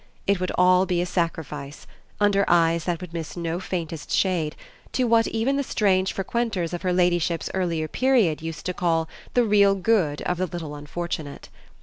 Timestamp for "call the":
8.73-9.43